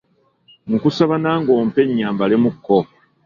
[0.71, 2.77] Nkusaba nange ompe nnyambalemukko.